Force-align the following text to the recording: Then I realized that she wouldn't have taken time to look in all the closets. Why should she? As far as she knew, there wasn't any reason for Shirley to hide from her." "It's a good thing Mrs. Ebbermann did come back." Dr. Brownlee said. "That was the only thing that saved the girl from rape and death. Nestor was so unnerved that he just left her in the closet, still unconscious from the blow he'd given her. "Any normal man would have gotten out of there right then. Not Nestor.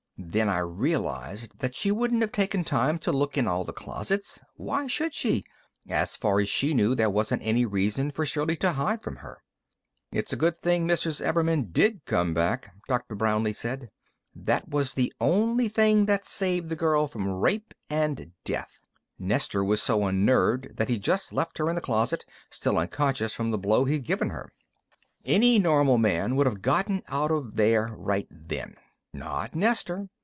Then 0.23 0.49
I 0.49 0.59
realized 0.59 1.57
that 1.59 1.73
she 1.73 1.91
wouldn't 1.91 2.21
have 2.21 2.31
taken 2.31 2.63
time 2.63 2.99
to 2.99 3.11
look 3.11 3.39
in 3.39 3.47
all 3.47 3.63
the 3.63 3.73
closets. 3.73 4.39
Why 4.53 4.85
should 4.85 5.15
she? 5.15 5.43
As 5.89 6.15
far 6.15 6.39
as 6.39 6.47
she 6.47 6.75
knew, 6.75 6.93
there 6.93 7.09
wasn't 7.09 7.41
any 7.41 7.65
reason 7.65 8.11
for 8.11 8.23
Shirley 8.23 8.55
to 8.57 8.73
hide 8.73 9.01
from 9.01 9.17
her." 9.17 9.41
"It's 10.11 10.31
a 10.31 10.35
good 10.37 10.55
thing 10.61 10.87
Mrs. 10.87 11.25
Ebbermann 11.25 11.71
did 11.71 12.05
come 12.05 12.35
back." 12.35 12.71
Dr. 12.87 13.15
Brownlee 13.15 13.53
said. 13.53 13.89
"That 14.35 14.69
was 14.69 14.93
the 14.93 15.11
only 15.19 15.67
thing 15.67 16.05
that 16.05 16.23
saved 16.27 16.69
the 16.69 16.75
girl 16.75 17.07
from 17.07 17.27
rape 17.27 17.73
and 17.89 18.31
death. 18.45 18.77
Nestor 19.17 19.63
was 19.63 19.81
so 19.81 20.05
unnerved 20.05 20.77
that 20.77 20.87
he 20.87 20.99
just 20.99 21.33
left 21.33 21.57
her 21.57 21.67
in 21.67 21.73
the 21.73 21.81
closet, 21.81 22.25
still 22.51 22.77
unconscious 22.77 23.33
from 23.33 23.49
the 23.49 23.57
blow 23.57 23.85
he'd 23.85 24.03
given 24.05 24.29
her. 24.29 24.53
"Any 25.25 25.57
normal 25.57 25.97
man 25.97 26.35
would 26.35 26.45
have 26.45 26.61
gotten 26.61 27.01
out 27.07 27.31
of 27.31 27.55
there 27.55 27.87
right 27.97 28.27
then. 28.29 28.75
Not 29.13 29.53
Nestor. 29.55 30.07